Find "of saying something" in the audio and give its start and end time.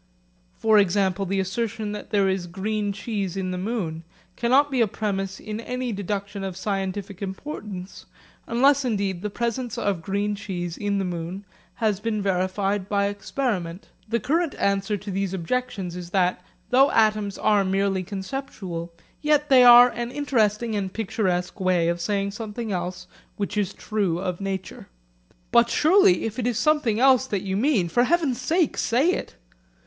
21.89-22.71